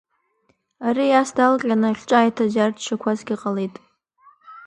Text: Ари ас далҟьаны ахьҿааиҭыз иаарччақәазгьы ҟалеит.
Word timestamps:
Ари 0.87 1.07
ас 1.21 1.29
далҟьаны 1.35 1.87
ахьҿааиҭыз 1.89 2.51
иаарччақәазгьы 2.55 3.35
ҟалеит. 3.41 3.75